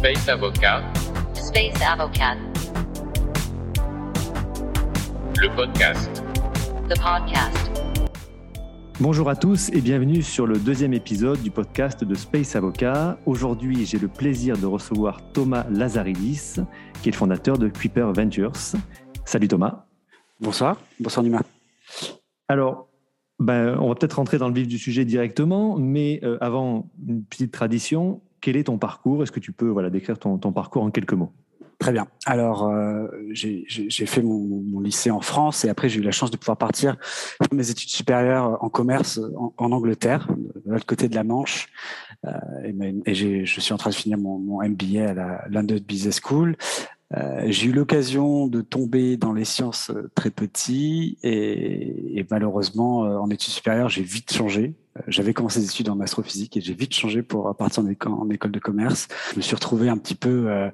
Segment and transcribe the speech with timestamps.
[0.00, 0.82] Space Avocat,
[1.34, 2.34] Space Avocat,
[5.36, 6.22] le podcast.
[6.88, 7.70] the podcast.
[8.98, 13.18] Bonjour à tous et bienvenue sur le deuxième épisode du podcast de Space Avocat.
[13.26, 16.54] Aujourd'hui, j'ai le plaisir de recevoir Thomas Lazaridis,
[17.02, 18.56] qui est le fondateur de Kuiper Ventures.
[19.26, 19.84] Salut Thomas.
[20.40, 21.42] Bonsoir, bonsoir Numa.
[22.48, 22.88] Alors,
[23.38, 27.22] ben, on va peut-être rentrer dans le vif du sujet directement, mais euh, avant, une
[27.22, 28.22] petite tradition.
[28.40, 29.22] Quel est ton parcours?
[29.22, 31.32] Est-ce que tu peux voilà, décrire ton, parcours en quelques mots?
[31.78, 32.06] Très bien.
[32.26, 33.66] Alors, euh, j'ai
[34.06, 37.48] fait mon, lycée en France et après j'ai eu la chance de pouvoir partir faire
[37.52, 39.18] mes études supérieures en commerce
[39.56, 40.28] en, Angleterre,
[40.64, 41.68] de l'autre côté de la Manche.
[42.26, 46.56] Euh, et je suis en train de finir mon, MBA à la London Business School.
[47.16, 53.52] Euh, j'ai eu l'occasion de tomber dans les sciences très petit et, malheureusement en études
[53.52, 54.74] supérieures j'ai vite changé.
[55.06, 58.28] J'avais commencé des études en astrophysique et j'ai vite changé pour partir en, éco- en
[58.28, 59.06] école de commerce.
[59.32, 60.68] Je me suis retrouvé un petit peu euh,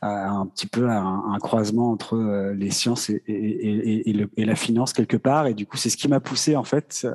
[0.00, 5.16] à un petit peu à un, croisement entre euh, les sciences et, la finance quelque
[5.16, 5.46] part.
[5.46, 7.14] Et du coup, c'est ce qui m'a poussé en fait euh,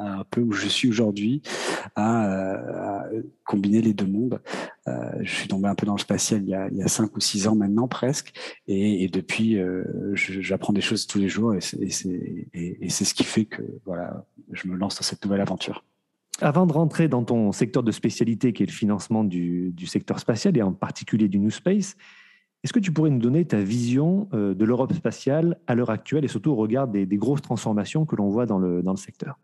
[0.00, 1.42] un peu où je suis aujourd'hui,
[1.96, 4.40] à, euh, combiner les deux mondes.
[5.20, 7.16] Je suis tombé un peu dans le spatial il y a, il y a cinq
[7.16, 8.32] ou six ans maintenant presque,
[8.66, 9.56] et, depuis,
[10.14, 14.76] j'apprends des choses tous les jours, et c'est ce qui fait que voilà, je me
[14.76, 15.84] lance dans cette nouvelle aventure.
[16.40, 20.56] Avant de rentrer dans ton secteur de spécialité, qui est le financement du, secteur spatial
[20.56, 21.96] et en particulier du New Space,
[22.62, 26.24] est-ce que tu pourrais nous donner ta vision euh, de l'Europe spatiale à l'heure actuelle
[26.24, 29.38] et surtout au regard des, grosses transformations que l'on voit dans le, secteur?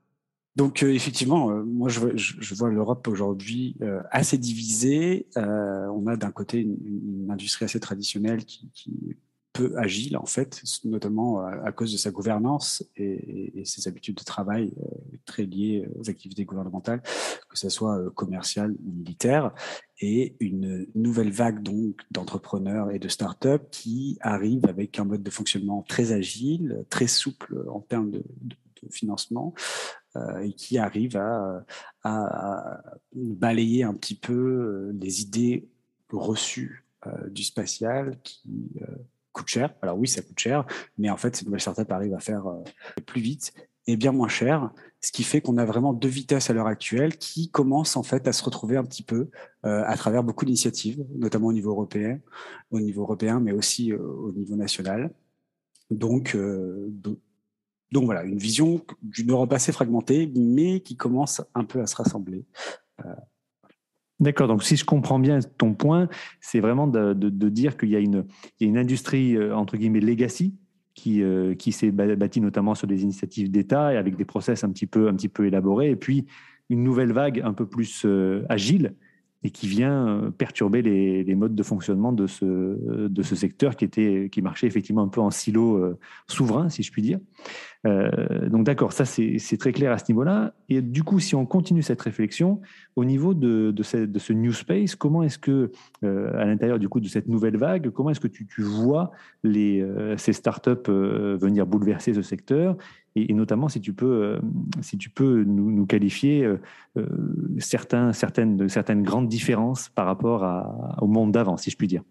[0.54, 3.76] Donc euh, effectivement, euh, moi je vois, l'Europe aujourd'hui
[4.10, 5.26] assez divisée.
[5.36, 9.16] On a d'un côté une, industrie assez traditionnelle qui,
[9.56, 14.24] peu agile en fait, notamment à, à cause de sa gouvernance et, ses habitudes de
[14.24, 17.02] travail euh, très liées aux activités gouvernementales,
[17.48, 19.52] que ce soit euh, commerciales ou militaires,
[20.00, 25.30] et une nouvelle vague donc d'entrepreneurs et de startups qui arrivent avec un mode de
[25.30, 28.22] fonctionnement très agile, très souple en termes de,
[28.90, 29.52] financement
[30.14, 31.64] euh, et qui arrive à,
[32.04, 35.68] à- balayer un petit peu euh, les idées
[36.12, 38.70] reçues euh, du spatial qui
[39.36, 39.68] coûtent cher.
[39.82, 40.64] Alors oui, ça coûte cher,
[40.98, 42.62] mais en fait, ces nouvelles startups arrivent à faire euh,
[43.10, 43.52] plus vite
[43.86, 44.70] et bien moins cher,
[45.00, 48.26] ce qui fait qu'on a vraiment deux vitesses à l'heure actuelle qui commencent en fait
[48.26, 49.28] à se retrouver un petit peu
[49.64, 52.18] euh, à travers beaucoup d'initiatives, notamment au niveau européen,
[52.70, 55.12] au niveau européen, mais aussi euh, au niveau national.
[55.90, 56.36] Donc,
[57.04, 57.20] do-
[57.92, 61.94] donc voilà, une vision d'une Europe assez fragmentée, mais qui commence un peu à se
[61.94, 62.44] rassembler.
[64.18, 66.08] D'accord, donc si je comprends bien ton point,
[66.40, 67.12] c'est vraiment de,
[67.48, 68.24] dire qu'il y a une,
[68.58, 70.54] il y a une industrie, euh, entre guillemets, legacy,
[70.94, 74.70] qui, euh, qui s'est bâtie notamment sur des initiatives d'État et avec des process un
[74.70, 76.26] petit peu, un petit peu élaborés, et puis
[76.70, 78.94] une nouvelle vague un peu plus euh, agile
[79.42, 82.44] et qui vient perturber les, les modes de fonctionnement de ce,
[83.08, 86.82] de ce secteur qui, était, qui marchait effectivement un peu en silo euh, souverain, si
[86.82, 87.20] je puis dire.
[87.86, 90.54] Euh, donc d'accord, ça c'est très clair à ce niveau-là.
[90.68, 92.60] Et du coup, si on continue cette réflexion,
[92.96, 95.70] au niveau de, ce, new space, comment est-ce que,
[96.04, 99.12] euh, à l'intérieur du coup de cette nouvelle vague, comment est-ce que tu, vois
[99.44, 102.76] euh, ces startups venir bouleverser ce secteur?
[103.14, 104.38] Et, notamment si tu peux,
[104.82, 106.50] si tu peux nous, qualifier
[107.58, 110.44] certaines, certaines grandes différences par rapport
[111.00, 112.02] au monde d'avant, si je puis dire.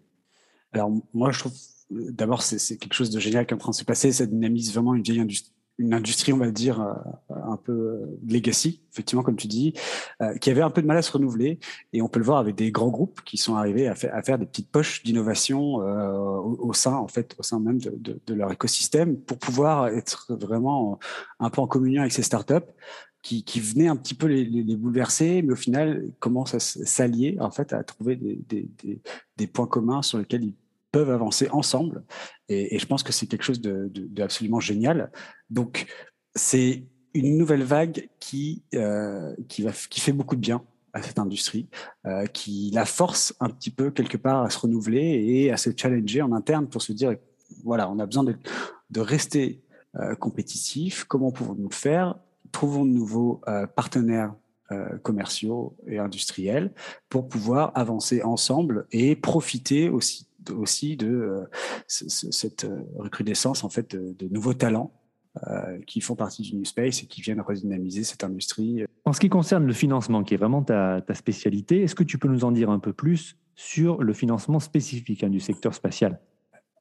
[0.72, 1.52] Alors moi, je trouve
[1.90, 4.12] d'abord c'est quelque chose de génial qui est en train de se passer.
[4.12, 6.92] Ça dynamise vraiment une vieille industrie, une industrie, on va dire euh,
[7.30, 9.74] un peu euh, legacy, effectivement comme tu dis,
[10.22, 11.58] euh, qui avait un peu de mal à se renouveler.
[11.92, 14.46] Et on peut le voir avec des grands groupes qui sont arrivés à, faire des
[14.46, 19.16] petites poches d'innovation au, sein, en fait, au sein même de, de- de leur écosystème
[19.16, 20.98] pour pouvoir être vraiment
[21.40, 22.54] un peu en communion avec ces startups.
[23.22, 26.60] Qui, qui venaient un petit peu les, les- les bouleverser, mais au final commencent à
[26.60, 29.00] s'allier en fait à trouver des, des, des,
[29.36, 30.54] des points communs sur lesquels ils
[30.96, 32.04] peuvent avancer ensemble.
[32.48, 33.92] Et, je pense que c'est quelque chose de,
[34.60, 35.12] génial.
[35.50, 35.84] Donc,
[36.34, 40.62] c'est une nouvelle vague qui, euh, qui, va, qui fait beaucoup de bien
[40.94, 41.68] à cette industrie,
[42.06, 45.68] euh, qui la force un petit peu quelque part à se renouveler et à se
[45.76, 47.14] challenger en interne pour se dire,
[47.62, 49.60] voilà, on a besoin de, rester
[49.96, 51.04] euh, compétitif.
[51.04, 52.18] Comment pouvons-nous le faire?
[52.52, 53.42] Trouvons de nouveaux
[53.74, 54.34] partenaires
[55.02, 56.72] commerciaux et industriels
[57.08, 61.44] pour pouvoir avancer ensemble et profiter aussi aussi de euh,
[61.86, 64.92] ce- ce- cette euh, recrudescence en fait de, de nouveaux talents
[65.46, 68.84] euh, qui font partie du New Space et qui viennent redynamiser cette industrie.
[69.04, 72.18] En ce qui concerne le financement, qui est vraiment ta, ta spécialité, est-ce que tu
[72.18, 76.20] peux nous en dire un peu plus sur le financement spécifique hein, du secteur spatial?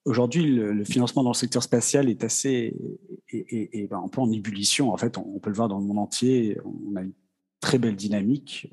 [0.05, 2.75] Aujourd'hui, le, le financement dans le secteur spatial est assez,
[3.29, 4.93] et, et, et ben, un peu en ébullition.
[4.93, 6.57] En fait, on, on peut le voir dans le monde entier.
[6.63, 7.13] On a une
[7.59, 8.69] très belle dynamique.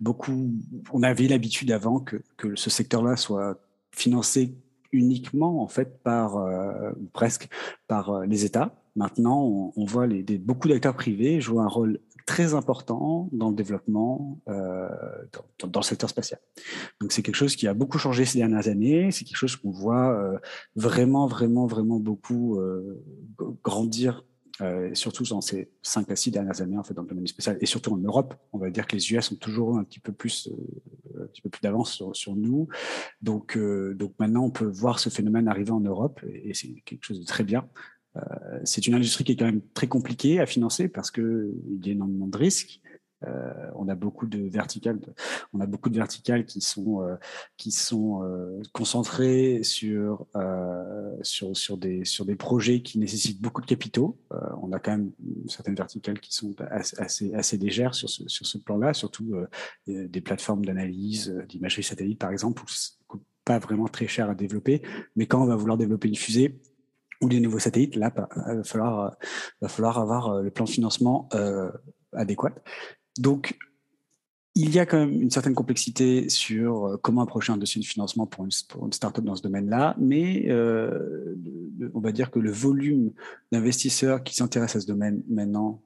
[0.00, 0.50] beaucoup,
[0.92, 3.60] on avait l'habitude avant que, que ce secteur-là soit
[3.92, 4.56] financé
[4.92, 7.48] uniquement en fait par ou presque
[7.86, 8.74] par les États.
[8.96, 10.08] Maintenant, on, voit
[10.40, 12.00] beaucoup d'acteurs privés jouer un rôle
[12.30, 14.88] très important dans le développement euh,
[15.58, 16.40] dans, le secteur spatial.
[17.00, 19.10] Donc c'est quelque chose qui a beaucoup changé ces dernières années.
[19.10, 20.38] C'est quelque chose qu'on voit euh,
[20.76, 22.60] vraiment, vraiment, vraiment beaucoup
[24.60, 27.56] euh, surtout dans ces cinq à six dernières années en fait dans le domaine spatial
[27.60, 28.34] et surtout en Europe.
[28.52, 30.50] On va dire que les US ont toujours un petit peu plus,
[31.20, 32.68] un petit peu plus d'avance sur, nous.
[33.22, 37.20] Donc, donc maintenant on peut voir ce phénomène arriver en Europe et c'est quelque chose
[37.20, 37.68] de très bien.
[38.16, 41.52] Euh, c'est une industrie qui est quand même très compliquée à financer parce qu'il
[41.82, 42.80] y a énormément de risques.
[43.26, 44.98] Euh, on a beaucoup de verticales,
[45.52, 47.16] on a beaucoup de verticales qui sont euh,
[47.58, 50.26] qui sont euh, concentrées sur,
[51.22, 54.18] sur sur des sur des projets qui nécessitent beaucoup de capitaux.
[54.62, 55.12] On a quand même
[55.48, 59.34] certaines verticales qui sont assez assez, légères sur ce sur ce plan-là, surtout
[59.86, 62.66] des plateformes d'analyse d'imagerie satellite par exemple, où
[63.06, 64.82] coûte pas vraiment très cher à développer.
[65.16, 66.60] Mais quand on va vouloir développer une fusée,
[67.22, 69.16] ou des nouveaux satellites, là, il bah, va falloir,
[69.60, 71.28] va falloir avoir le plan de financement
[72.12, 72.52] adéquat.
[73.18, 73.58] Donc,
[74.54, 78.26] il y a quand même une certaine complexité sur comment approcher un dossier de financement
[78.26, 78.88] pour une, pour
[79.22, 83.12] dans ce domaine-là, mais on va dire que le volume
[83.52, 85.82] d'investisseurs qui s'intéressent à ce domaine maintenant,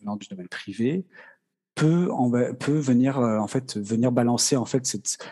[0.00, 1.06] venant du domaine privé,
[1.74, 4.86] peut, venir euh, en fait venir balancer en fait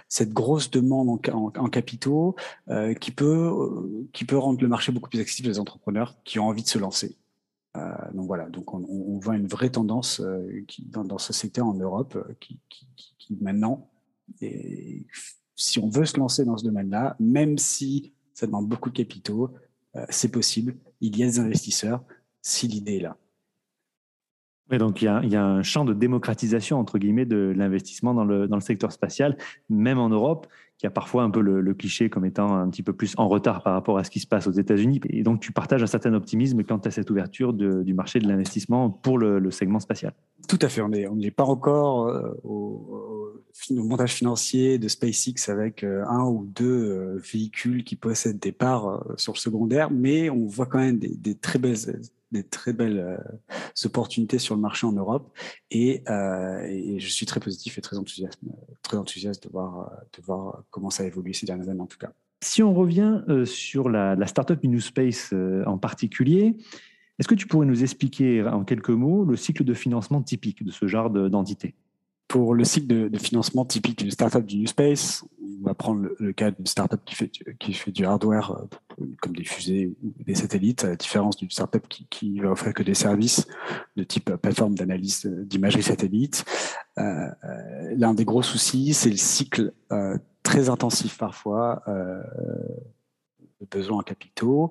[0.09, 2.35] cette, grosse demande en, capitaux
[2.69, 3.11] euh, euh, qui
[4.25, 7.17] peut rendre le marché beaucoup plus accessible aux entrepreneurs qui ont envie de se lancer.
[7.77, 10.23] Euh, donc voilà, donc on, voit une vraie tendance
[10.67, 13.89] qui, dans, ce secteur en Europe qui, qui, maintenant,
[14.41, 15.07] et
[15.55, 19.51] si on veut se lancer dans ce domaine-là, même si ça demande beaucoup de capitaux,
[20.09, 20.77] c'est possible.
[21.01, 22.03] Il y a des investisseurs
[22.43, 23.17] si l'idée est là
[24.79, 28.93] donc il y, a, un champ de démocratisation entre guillemets de l'investissement dans le, secteur
[28.93, 29.37] spatial,
[29.69, 30.47] même en Europe,
[30.79, 33.63] qui a parfois un peu le, cliché comme étant un petit peu plus en retard
[33.63, 35.01] par rapport à ce qui se passe aux États-Unis.
[35.11, 38.91] Et donc tu partages un certain optimisme quant à cette ouverture du marché de l'investissement
[38.91, 40.13] pour le, segment spatial.
[40.49, 40.81] Tout à fait.
[40.81, 43.33] On n'est pas encore euh, au,
[43.71, 49.05] montage financier de SpaceX avec euh, un ou deux euh, véhicules qui possèdent des parts
[49.17, 51.77] sur le secondaire, mais on voit quand même des très belles
[52.31, 55.37] des très belles euh, opportunités sur le marché en Europe
[55.71, 58.41] et, euh, je suis très positif et très enthousiaste,
[58.83, 61.99] très enthousiaste de voir, de voir comment ça a évolué ces dernières années en tout
[61.99, 62.13] cas.
[62.43, 65.35] Si on revient euh, sur la, la startup Space
[65.67, 66.57] en particulier,
[67.19, 70.71] est-ce que tu pourrais nous expliquer en quelques mots le cycle de financement typique de
[70.71, 71.75] ce genre d'entité?
[72.31, 76.33] Pour le cycle de, financement typique d'une startup du New Space, on va prendre le,
[76.33, 77.29] cas d'une startup qui fait,
[77.59, 81.51] qui fait du hardware euh, comme des fusées ou des satellites, à la différence d'une
[81.51, 83.49] startup qui, qui va offrir que des services
[83.97, 86.45] de type plateforme d'analyse d'imagerie satellite.
[86.99, 92.23] Euh, euh, L'un des gros soucis, c'est le cycle euh, très intensif parfois euh,
[93.61, 94.71] de besoins en capitaux.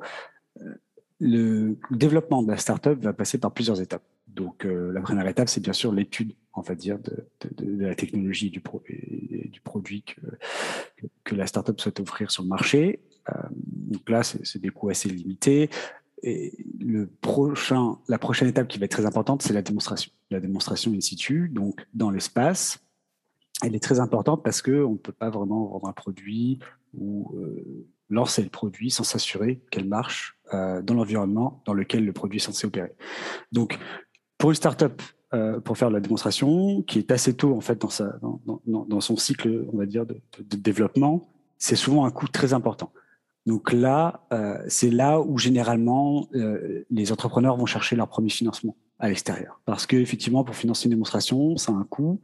[1.19, 4.03] Le développement de la startup va passer par plusieurs étapes.
[4.39, 6.33] Donc, euh, la première étape, c'est bien sûr l'étude,
[6.77, 7.27] dire, de,
[7.61, 8.61] la technologie et du,
[9.59, 13.01] produit que, que, la startup souhaite offrir sur le marché.
[13.29, 15.69] Euh, donc là, c'est des coûts assez limités.
[16.23, 20.09] Et le prochain, la prochaine étape qui va être très importante, c'est la démonstration.
[20.31, 22.79] La démonstration in situ, donc dans l'espace.
[23.61, 26.59] Elle est très importante parce qu'on ne peut pas vraiment vendre un produit
[26.93, 32.37] ou euh, lancer le produit sans s'assurer qu'elle marche dans l'environnement dans lequel le produit
[32.37, 32.93] est censé opérer.
[33.51, 33.77] Donc,
[34.39, 35.03] pour une startup,
[35.35, 38.85] euh, pour faire la démonstration, qui est assez tôt en fait dans, sa, dans, dans,
[38.85, 41.29] dans son cycle, on va dire, de, développement,
[41.59, 42.91] c'est souvent un coût très important.
[43.45, 48.75] Donc là, euh, c'est là où généralement euh, les entrepreneurs vont chercher leur premier financement
[48.97, 52.19] à l'extérieur, parce que effectivement, pour financer une démonstration, ça a un coût.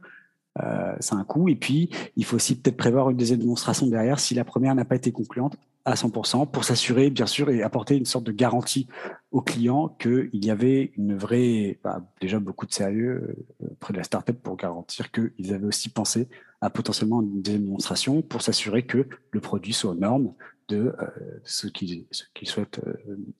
[0.62, 1.50] Euh, c'est un coût.
[1.50, 4.86] Et puis, il faut aussi peut-être prévoir une deuxième démonstration derrière si la première n'a
[4.86, 8.88] pas été concluante à 100% pour s'assurer, bien sûr, et apporter une sorte de garantie
[9.30, 13.98] au client qu'il y avait une vraie, bah, déjà beaucoup de sérieux euh, près de
[13.98, 16.28] la startup pour garantir qu'ils avaient aussi pensé
[16.60, 20.34] à potentiellement une démonstration pour s'assurer que le produit soit aux normes
[20.68, 21.06] de euh,
[21.44, 22.06] ce qu'ils
[22.42, 22.80] souhaitent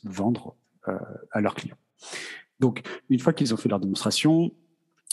[0.05, 0.55] vendre
[1.33, 1.77] à leurs clients.
[2.61, 4.53] Donc, une fois qu'ils ont fait leur démonstration,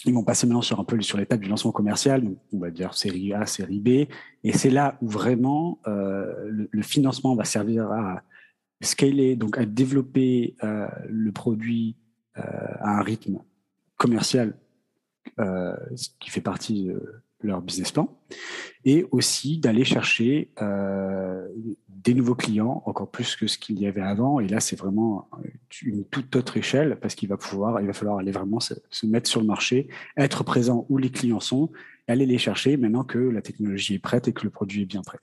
[0.05, 2.71] ils vont passer maintenant sur un peu sur l'étape du lancement commercial, donc on va
[2.71, 3.87] dire série A, série B,
[4.43, 6.33] et c'est là où vraiment euh,
[6.69, 8.21] le, financement va servir à
[8.81, 11.95] scaler, donc à développer euh, le produit
[12.37, 13.39] euh, à un rythme
[13.97, 14.55] commercial,
[16.19, 16.91] qui fait partie
[17.43, 18.09] leur business plan,
[18.85, 21.47] et aussi d'aller chercher euh,
[22.03, 24.39] des nouveaux clients, encore plus que ce qu'il y avait avant.
[24.39, 25.29] Et là, c'est vraiment
[25.81, 28.73] une toute autre échelle parce qu'il va pouvoir, il va falloir aller vraiment se,
[29.05, 31.71] mettre sur le marché, être présent où les clients sont,
[32.07, 35.01] aller les chercher maintenant que la technologie est prête et que le produit est bien
[35.01, 35.19] prêt.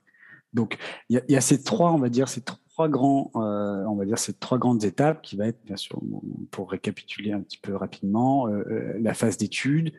[0.53, 4.05] Donc, il y, a ces trois, on va dire, ces trois grands, euh, on va
[4.05, 6.01] dire, ces trois grandes étapes qui va être, bien sûr,
[6.51, 9.93] pour récapituler un petit peu rapidement, euh, la phase d'étude,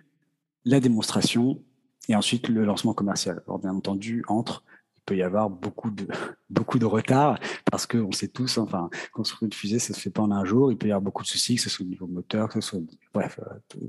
[0.65, 1.63] la démonstration
[2.09, 3.41] et ensuite le lancement commercial.
[3.47, 4.63] Alors, bien entendu, entre
[4.97, 6.07] il peut y avoir beaucoup de,
[6.49, 7.39] beaucoup de retard
[7.69, 10.71] parce qu'on sait tous, enfin, construire une fusée, ça se fait pas en un jour.
[10.71, 12.69] Il peut y avoir beaucoup de soucis, que ce soit au niveau moteur, que ce
[12.69, 12.79] soit,
[13.13, 13.79] bref, tout,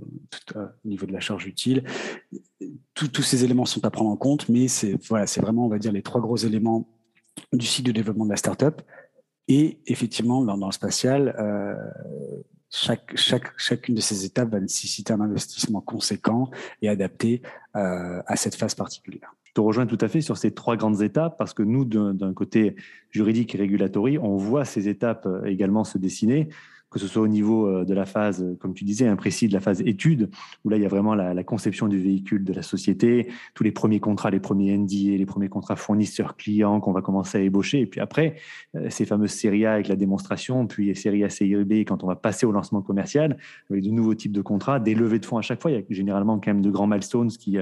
[0.59, 1.85] au niveau de la charge utile.
[2.95, 5.93] tous ces éléments sont à prendre en compte, mais c'est voilà, vraiment, on va dire,
[5.93, 6.89] les trois gros éléments
[7.53, 8.83] du cycle de développement de la startup.
[9.49, 11.75] Et effectivement, dans, le spatial, euh,
[12.73, 16.51] chaque, chaque, chacune de ces étapes va nécessiter un investissement conséquent
[16.81, 17.43] et adapté
[17.77, 19.35] euh, à cette phase particulière.
[19.45, 22.33] Je te rejoins tout à fait sur ces trois grandes étapes parce que nous, d'un
[22.33, 22.75] côté
[23.11, 26.49] juridique et régulatory, on voit ces étapes euh, également se dessiner
[26.93, 29.55] que ce soit au niveau euh, de la phase, euh, comme tu disais, imprécis de
[29.55, 30.31] la phase étude,
[30.65, 33.73] où là, il y a vraiment la, conception du véhicule de la société, tous les
[33.73, 37.81] premiers contrats, les premiers NDA, les premiers contrats fournisseurs-clients qu'on va commencer à ébaucher.
[37.81, 38.37] Et puis après,
[38.77, 42.05] euh, ces fameuses séries A avec la démonstration, puis les séries A, série B, quand
[42.05, 43.39] on va passer au lancement commercial,
[43.71, 45.71] avec de nouveaux types de contrats, des levées de fonds à chaque fois.
[45.71, 47.59] Il y a généralement quand même de grands milestones qui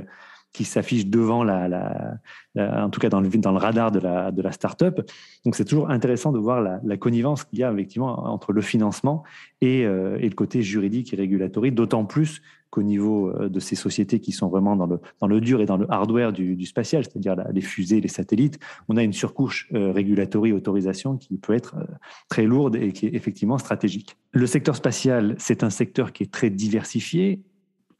[0.52, 2.19] qui s'affiche devant la,
[2.57, 5.00] en tout cas dans le, radar de la, de start-up.
[5.45, 9.23] Donc c'est toujours intéressant de voir la, connivence qu'il y a effectivement entre le financement
[9.61, 14.21] et, euh, le côté juridique et régulatory, d'autant plus qu'au niveau euh, de ces sociétés
[14.21, 17.04] qui sont vraiment dans le, dans le dur et dans le hardware du, du spatial,
[17.04, 21.76] c'est-à-dire les fusées, les satellites, on a une surcouche euh, régulatory autorisation qui peut être
[21.76, 21.85] euh,
[22.28, 24.16] très lourde et qui est effectivement stratégique.
[24.33, 27.42] Le secteur spatial, c'est un secteur qui est très diversifié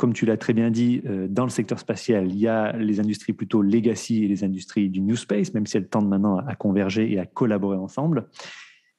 [0.01, 3.01] comme tu l'as très bien dit, euh, dans le secteur spatial, il y a les
[3.01, 6.55] industries plutôt legacy et les industries du New Space, même si elles tendent maintenant à
[6.55, 8.27] converger et à collaborer ensemble.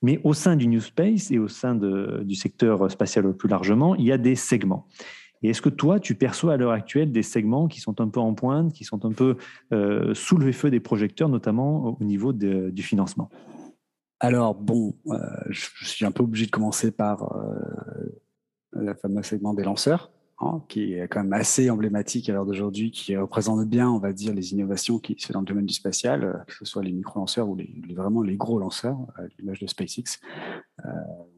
[0.03, 4.05] Mais au sein du New Space et au sein du secteur spatial plus largement, il
[4.05, 4.85] y a des segments.
[5.41, 8.19] Et est-ce que toi, tu perçois à l'heure actuelle des segments qui sont un peu
[8.19, 9.37] en pointe, qui sont un peu
[9.73, 13.31] euh, sous le feu des projecteurs, notamment au niveau du financement?
[14.19, 15.17] Alors, bon, euh,
[15.49, 17.33] je, suis un peu obligé de commencer par
[18.73, 20.11] le fameux segment des lanceurs.
[20.43, 24.11] Hein, qui est quand même assez emblématique à l'heure d'aujourd'hui, qui représente bien, on va
[24.11, 26.81] dire, les innovations qui se font dans le domaine du spatial, euh, que ce soit
[26.81, 30.19] les micro-lanceurs ou les, vraiment les gros lanceurs, à l'image de SpaceX.
[30.83, 30.89] Euh,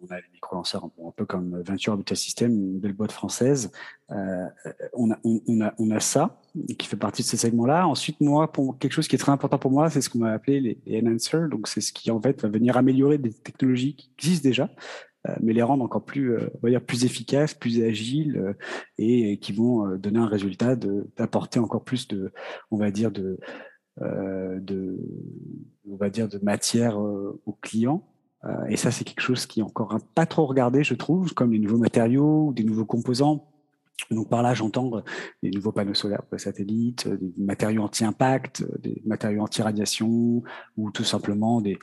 [0.01, 3.71] on a les micro-lanceurs un peu comme Venture Orbital System, une belle boîte française.
[4.11, 4.47] Euh,
[4.93, 6.39] on, a, ça
[6.79, 7.85] qui fait partie de ces segments-là.
[7.85, 10.31] Ensuite, moi, pour quelque chose qui est très important pour moi, c'est ce qu'on va
[10.31, 11.49] appeler les, les enhancers.
[11.49, 15.12] Donc, c'est ce qui en fait va venir améliorer des technologies qui existent déjà, euh,
[15.41, 18.53] mais les rendre encore plus, euh, on va dire, plus efficaces, plus agiles euh,
[18.97, 22.31] et, qui vont donner un résultat d'apporter encore plus de,
[22.71, 23.39] on va dire, de,
[23.99, 24.99] de,
[25.89, 28.03] on va dire, de matière aux clients.
[28.69, 31.59] et ça, c'est quelque chose qui est encore pas trop regardé, je trouve, comme les
[31.59, 33.49] nouveaux matériaux, des nouveaux composants.
[34.11, 35.03] Donc par là, j'entends
[35.41, 40.43] des nouveaux panneaux solaires pour les satellites, des matériaux anti-impact, des matériaux anti-radiation,
[40.77, 41.77] ou tout simplement des,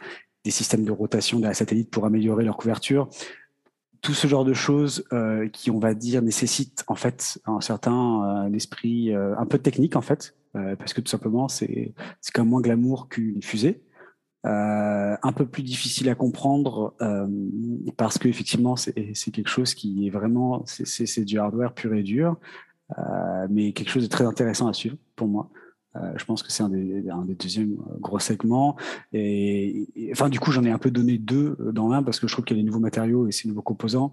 [0.44, 3.08] des systèmes de rotation la satellite pour améliorer leur couverture.
[4.00, 8.46] Tout ce genre de choses euh, qui, on va dire, nécessitent en fait un certain
[8.46, 12.42] euh, esprit euh, un peu technique en fait, parce que tout simplement c'est c'est quand
[12.42, 13.82] même moins glamour qu'une fusée,
[14.42, 16.96] un peu plus difficile à comprendre
[17.96, 22.36] parce que effectivement c'est quelque chose qui est vraiment c'est du hardware pur et dur,
[23.48, 25.50] mais quelque chose de très intéressant à suivre pour moi.
[25.96, 28.76] Euh, je pense que c'est un des, un des deuxièmes euh, gros segments.
[30.12, 32.32] Enfin, du coup, j'en ai un peu donné deux euh, dans l'un parce que je
[32.32, 34.12] trouve qu'il y a les nouveaux matériaux et ces nouveaux composants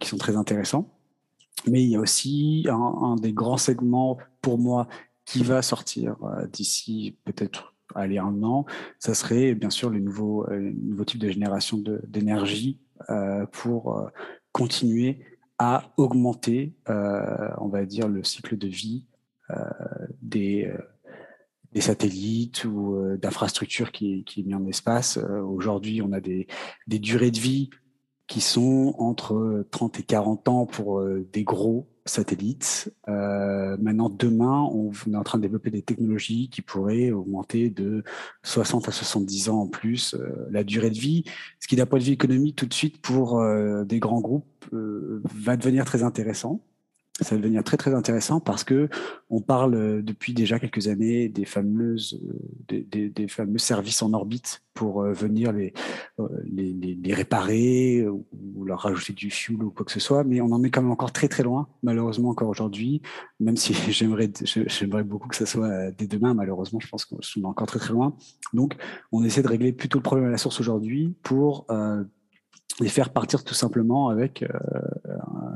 [0.00, 0.90] qui sont très intéressants.
[1.68, 4.88] Mais il y a aussi un, des grands segments pour moi
[5.24, 6.16] qui va sortir
[6.52, 8.66] d'ici peut-être aller un an.
[8.98, 12.80] Ça serait bien sûr les nouveaux, les nouveaux types de génération d'énergie
[13.52, 14.10] pour
[14.50, 15.20] continuer
[15.58, 19.06] à augmenter, on va dire, le cycle de vie
[20.32, 20.78] des, euh,
[21.72, 25.18] des satellites ou euh, d'infrastructures qui, qui est mis en espace.
[25.18, 26.46] Aujourd'hui, on a des,
[26.88, 27.70] durées de vie
[28.26, 32.92] qui sont entre 30 et 40 ans pour des gros satellites.
[33.08, 38.02] Euh, maintenant, demain, on, est en train de développer des technologies qui pourraient augmenter de
[38.42, 40.16] 60 à 70 ans en plus
[40.50, 41.24] la durée de vie,
[41.60, 43.44] ce qui d'un point de vue économique tout de suite pour
[43.84, 46.62] des grands groupes va devenir très intéressant.
[47.20, 48.88] Ça va devenir très très intéressant parce que
[49.28, 52.18] on parle euh, depuis déjà quelques années des fameuses
[52.72, 55.74] euh, des, fameux services en orbite pour euh, venir les,
[56.46, 60.62] les, réparer ou leur rajouter du fuel ou quoi que ce soit, mais on en
[60.64, 63.02] est quand même encore très très loin, malheureusement encore aujourd'hui,
[63.40, 67.44] même si j'aimerais j'aimerais beaucoup que ça soit dès demain, malheureusement je pense qu'on est
[67.44, 68.16] encore très très loin.
[68.54, 68.76] Donc
[69.12, 71.66] on essaie de régler plutôt le problème à la source aujourd'hui pour
[72.80, 74.44] les faire partir tout simplement avec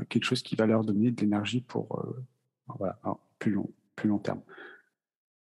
[0.09, 2.25] quelque chose qui va leur donner de l'énergie pour euh,
[2.77, 2.99] voilà,
[3.39, 4.41] plus, long, plus long terme.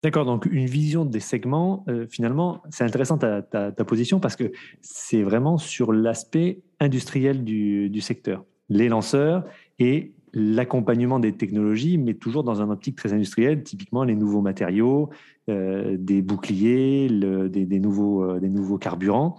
[0.03, 5.23] D'accord, donc une vision des segments, euh, finalement, c'est intéressant ta, position parce que c'est
[5.23, 8.45] vraiment sur l'aspect industriel du, secteur.
[8.69, 9.45] Les lanceurs
[9.81, 15.11] et l'accompagnement des technologies, mais toujours dans un optique très industriel, typiquement les nouveaux matériaux,
[15.49, 19.37] euh, des boucliers, des, nouveaux, des nouveaux carburants.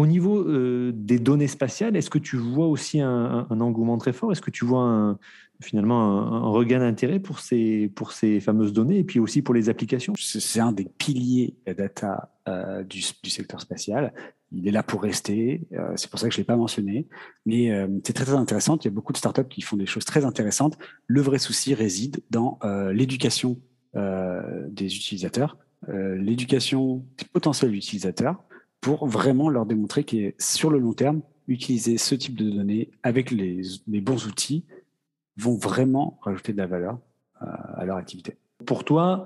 [0.00, 4.32] Au niveau euh, des données spatiales, est-ce que tu vois aussi un, engouement très fort?
[4.32, 5.18] Est-ce que tu vois
[5.60, 7.92] finalement un, regain d'intérêt pour ces,
[8.40, 10.14] fameuses données et puis aussi pour les applications?
[10.16, 14.14] C'est un des piliers data euh, du, secteur spatial.
[14.52, 15.66] Il est là pour rester.
[15.74, 17.06] Euh, c'est pour ça que je ne l'ai pas mentionné.
[17.44, 17.70] Mais
[18.02, 18.78] c'est très, intéressant.
[18.78, 20.78] Il y a beaucoup de startups qui font des choses très intéressantes.
[21.08, 22.58] Le vrai souci réside dans
[22.94, 23.58] l'éducation
[23.94, 28.42] des utilisateurs, l'éducation des potentiels utilisateurs
[28.80, 33.30] pour vraiment leur démontrer que sur le long terme, utiliser ce type de données avec
[33.30, 34.64] les, bons outils
[35.36, 36.98] vont vraiment rajouter de la valeur
[37.42, 38.36] euh, à leur activité.
[38.66, 39.24] Pour toi,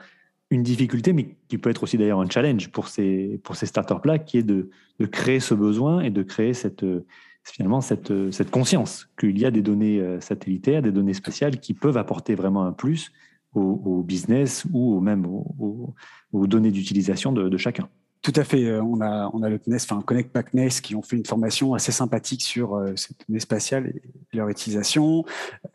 [0.51, 4.19] une difficulté, mais qui peut être aussi d'ailleurs un challenge pour ces, pour ces startups-là,
[4.19, 6.85] qui est de, de, créer ce besoin et de créer cette,
[7.43, 11.75] finalement cette, cette conscience qu'il y a des données euh, satellitaires, des données spatiales qui
[11.75, 13.13] peuvent apporter vraiment un plus
[13.55, 15.95] au, business ou même aux,
[16.49, 17.89] données d'utilisation de chacun.
[18.25, 18.65] Tout à fait.
[18.65, 21.27] Euh, on a, on a le CNES, enfin Connect Pack NES, qui ont fait une
[21.27, 24.03] formation assez sympathique sur euh, cette donnée spatiale et
[24.37, 25.27] leur utilisation.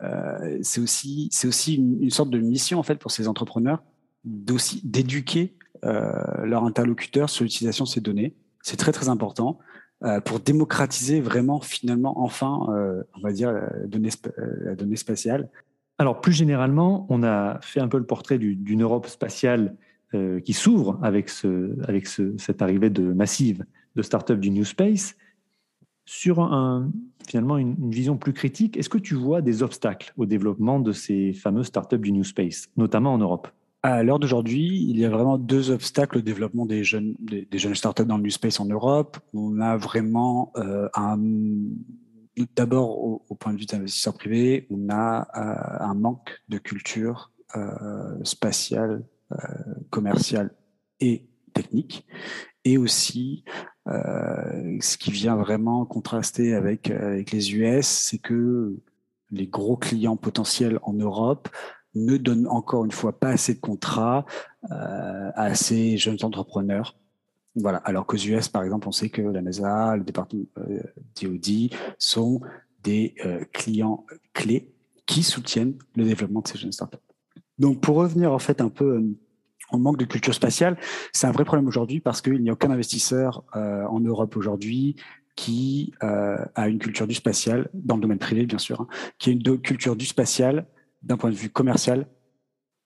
[0.02, 3.84] Euh, c'est aussi, c'est aussi une, sorte de mission en fait pour ces entrepreneurs
[4.24, 5.54] d'aussi d'éduquer
[5.84, 6.10] euh,
[6.44, 8.34] leurs interlocuteurs sur l'utilisation de ces données.
[8.62, 9.60] C'est très très important
[10.02, 12.66] euh, pour démocratiser vraiment finalement enfin,
[13.14, 15.48] on va dire la donnée spatiale.
[15.98, 19.76] Alors plus généralement, on a fait un peu le portrait d'une Europe spatiale
[20.14, 21.76] euh, qui s'ouvre avec, ce,
[22.36, 23.64] cette arrivée de massive
[23.94, 25.16] de startups du New Space.
[26.04, 26.50] Sur
[27.28, 31.32] finalement une, vision plus critique, est-ce que tu vois des obstacles au développement de ces
[31.32, 33.46] fameuses startups du New Space, notamment en Europe?
[33.84, 37.14] À l'heure d'aujourd'hui, il y a vraiment deux obstacles au développement des jeunes,
[37.74, 39.18] startups dans le New Space en Europe.
[39.32, 40.88] On a vraiment euh,
[42.56, 42.98] d'abord
[43.30, 47.30] au, point de vue d'investisseurs privés, on a euh, un manque de culture
[48.24, 49.04] spatiale
[49.90, 50.50] commerciale
[51.00, 52.06] et technique,
[52.64, 53.44] et aussi
[53.88, 58.76] euh, ce qui vient vraiment contraster avec, avec les US, c'est que
[59.30, 61.48] les gros clients potentiels en Europe
[61.94, 64.24] ne donnent encore une fois pas assez de contrats
[64.70, 66.96] euh, à ces jeunes entrepreneurs.
[67.56, 67.78] Voilà.
[67.78, 70.82] Alors qu'aux US, par exemple, on sait que la NASA, le département euh,
[71.20, 72.40] DoD sont
[72.82, 74.72] des euh, clients clés
[75.06, 76.98] qui soutiennent le développement de ces jeunes startups.
[77.60, 79.04] Donc, pour revenir en fait un peu
[79.72, 80.76] on manque de culture spatiale,
[81.12, 84.96] c'est un vrai problème aujourd'hui parce qu'il n'y a aucun investisseur euh, en Europe aujourd'hui
[85.36, 89.30] qui euh, a une culture du spatial, dans le domaine privé bien sûr, hein, qui
[89.30, 90.66] a une culture du spatial
[91.02, 92.08] d'un point de vue commercial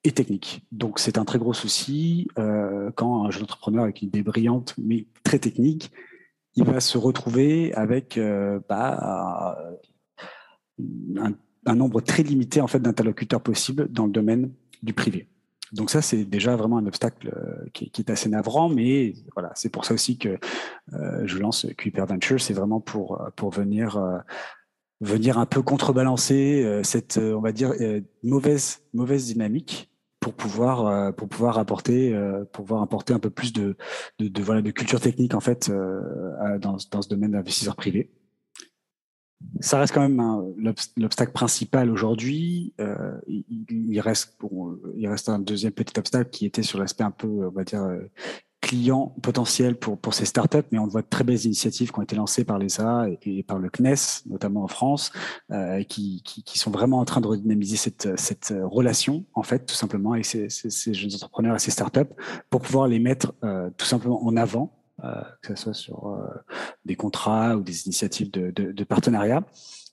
[0.04, 0.66] et technique.
[0.70, 4.74] Donc c'est un très gros souci euh, quand un jeune entrepreneur avec une idée brillante
[4.76, 5.90] mais très technique,
[6.56, 9.56] il va se retrouver avec euh, bah,
[11.16, 11.32] un,
[11.66, 14.52] un nombre très limité en fait d'interlocuteurs possibles dans le domaine
[14.84, 15.28] du privé.
[15.72, 19.70] Donc ça, c'est déjà vraiment un obstacle euh, qui, est assez navrant, mais voilà, c'est
[19.70, 20.38] pour ça aussi que
[20.92, 24.18] euh, je lance Kuiper Venture, c'est vraiment pour pour venir euh,
[25.00, 31.14] venir un peu contrebalancer euh, cette, on va dire, euh, mauvaise mauvaise dynamique pour pouvoir
[31.16, 32.14] pour pouvoir apporter
[32.52, 33.76] pour pouvoir apporter un peu plus de
[34.18, 38.10] de, de voilà de culture technique en fait dans dans ce domaine d'investisseurs privés
[39.60, 40.22] ça reste quand même
[40.96, 42.74] l'obstacle principal aujourd'hui.
[42.80, 47.10] Euh, il, reste bon, il reste un deuxième petit obstacle qui était sur l'aspect un
[47.10, 48.10] peu, on va dire, euh,
[48.60, 52.02] client potentiel pour pour ces startups, mais on voit de très belles initiatives qui ont
[52.02, 55.12] été lancées par l'ESA et, et, par le CNES, notamment en France,
[55.50, 59.66] euh, qui, qui, qui, sont vraiment en train de redynamiser cette cette relation, en fait,
[59.66, 62.12] tout simplement avec ces, ces, ces jeunes entrepreneurs et ces startups,
[62.50, 64.83] pour pouvoir les mettre euh, tout simplement en avant
[65.42, 66.26] que ce soit sur euh,
[66.84, 69.44] des contrats ou des initiatives de, partenariat.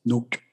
[0.05, 0.43] Donc,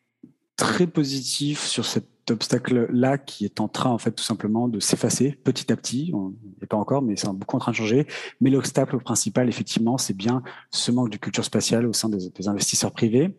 [0.56, 5.32] très positif sur cet obstacle-là qui est en train, en fait, tout simplement de s'effacer
[5.32, 6.10] petit à petit.
[6.14, 8.06] On n'est pas encore, mais c'est beaucoup en train de changer.
[8.40, 12.92] Mais l'obstacle principal, effectivement, c'est bien ce manque de culture spatiale au sein des, investisseurs
[12.92, 13.36] privés.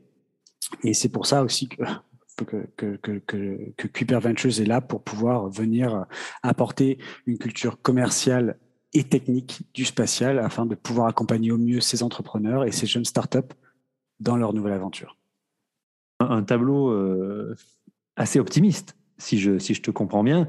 [0.84, 1.84] Et c'est pour ça aussi que,
[2.46, 6.06] que, que, que, que Kuiper Ventures est là pour pouvoir venir
[6.44, 8.58] apporter une culture commerciale
[8.94, 13.06] et technique du spatial afin de pouvoir accompagner au mieux ces entrepreneurs et ces jeunes
[13.06, 13.54] startups
[14.20, 15.18] dans leur nouvelle aventure.
[16.20, 17.56] Un tableau euh,
[18.16, 20.48] assez optimiste, si je, si je te comprends bien.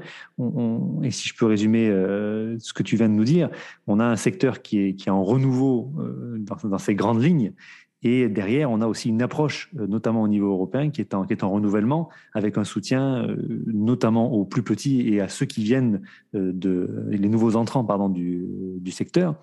[1.03, 3.49] et si je peux résumer euh, ce que tu viens de nous dire,
[3.87, 7.21] on a un secteur qui est, qui est en renouveau euh, dans, dans, ses grandes
[7.21, 7.53] lignes
[8.03, 11.25] et derrière, on a aussi une approche, euh, notamment au niveau européen, qui est en,
[11.51, 13.35] renouvellement, avec un soutien euh,
[13.67, 16.01] notamment aux plus petits et à ceux qui viennent
[16.33, 19.35] euh, de les nouveaux entrants pardon, du, secteur.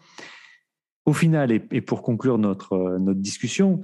[1.06, 3.80] Au final, et, pour conclure notre, discussion,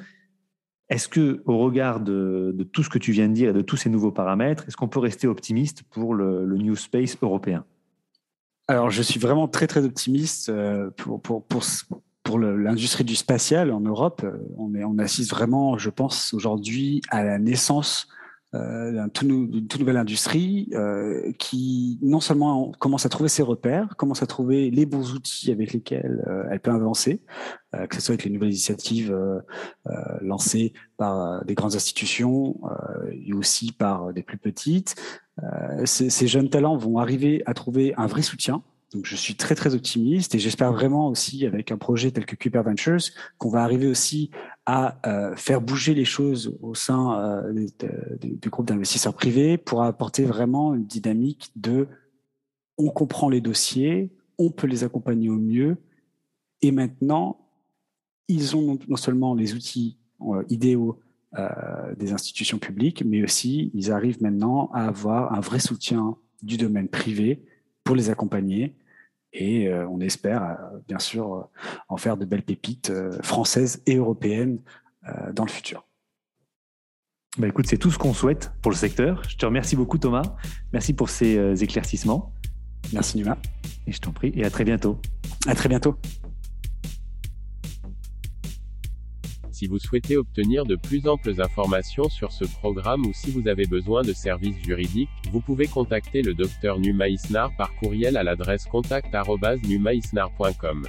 [0.90, 3.62] est-ce que, au regard de, de, tout ce que tu viens de dire et de
[3.62, 7.64] tous ces nouveaux paramètres, est-ce qu'on peut rester optimiste pour le, le New Space européen?
[8.68, 10.52] Alors, je suis vraiment très très optimiste
[10.96, 11.64] pour, pour, pour,
[12.24, 17.00] pour l'industrie du spatial en Europe, euh, on, est, on assiste vraiment, je pense, aujourd'hui
[17.10, 18.08] à la naissance
[18.54, 24.22] euh, d'une toute nouvelle industrie euh, qui non seulement commence à trouver ses repères, commence
[24.22, 27.20] à trouver les bons outils avec lesquels euh, elle peut avancer,
[27.74, 29.16] euh, que ce soit avec les nouvelles initiatives
[30.20, 32.56] lancées par des grandes institutions
[33.12, 34.94] et aussi par des plus petites.
[35.84, 38.62] Ces, ces, jeunes talents vont arriver à trouver un vrai soutien
[39.02, 42.62] je suis très très optimiste et j'espère vraiment aussi avec un projet tel que Kuiper
[42.62, 43.00] Ventures
[43.38, 44.30] qu'on va arriver aussi
[44.66, 47.66] à euh, faire bouger les choses au sein euh,
[48.22, 51.88] du groupe d'investisseurs privés pour apporter vraiment une dynamique de
[52.78, 55.76] on comprend les dossiers, on peut les accompagner au mieux
[56.62, 57.38] et maintenant
[58.28, 61.00] ils ont non seulement les outils euh, idéaux
[61.98, 66.86] des institutions publiques, mais aussi ils arrivent maintenant à avoir un vrai soutien du domaine
[66.86, 67.42] privé
[67.82, 68.76] pour les accompagner
[69.34, 71.42] et euh, on espère euh, bien sûr euh,
[71.88, 72.92] en faire de belles pépites
[73.22, 74.58] françaises et européennes
[75.34, 75.86] dans le futur.
[77.36, 79.22] Bah écoute, c'est tout ce qu'on souhaite pour le secteur.
[79.28, 80.22] Je te remercie beaucoup Thomas.
[80.72, 82.32] Merci pour ces éclaircissements.
[82.94, 83.36] Merci Numa.
[83.86, 84.32] Et je t'en prie.
[84.34, 84.98] Et à très bientôt.
[85.46, 85.98] À très bientôt.
[89.54, 93.66] Si vous souhaitez obtenir de plus amples informations sur ce programme ou si vous avez
[93.66, 98.64] besoin de services juridiques, vous pouvez contacter le Dr Numa Isnar par courriel à l'adresse
[98.64, 100.88] contact@numaisnar.com.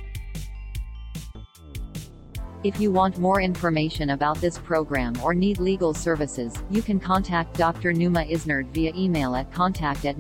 [2.64, 7.60] If you want more information about this program or need legal services, you can contact
[7.60, 7.94] Dr.
[7.94, 10.16] Via email at contact at.